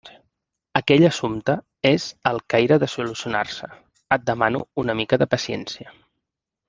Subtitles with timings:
[0.79, 1.55] Aquell assumpte
[1.89, 3.69] és al caire de solucionar-se.
[4.17, 5.95] Et demano una mica de paciència.